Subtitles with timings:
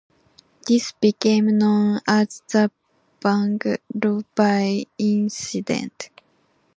[0.65, 2.71] This became known as the
[3.21, 3.61] Vung
[4.03, 6.09] Ro Bay Incident.